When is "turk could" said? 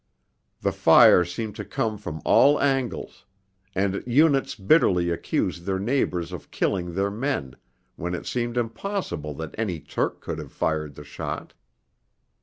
9.79-10.39